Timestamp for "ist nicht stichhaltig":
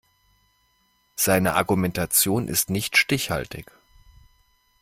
2.47-3.69